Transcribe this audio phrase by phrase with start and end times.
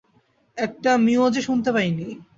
[0.57, 2.07] একটা মিউও যে শুনতে পাইনি।